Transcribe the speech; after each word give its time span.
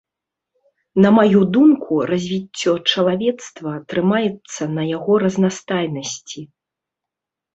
На 1.03 1.09
маю 1.17 1.41
думку, 1.57 1.97
развіццё 2.11 2.71
чалавецтва 2.93 3.71
трымаецца 3.93 4.63
на 4.77 4.83
яго 4.97 5.13
разнастайнасці. 5.25 6.41